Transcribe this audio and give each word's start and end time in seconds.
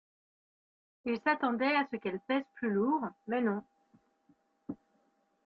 Il 1.05 1.19
s’attendait 1.23 1.75
à 1.75 1.87
ce 1.91 1.95
qu’elle 1.95 2.19
pèse 2.21 2.41
plus 2.55 2.71
lourd, 2.71 3.05
mais 3.27 3.39
non... 3.39 3.61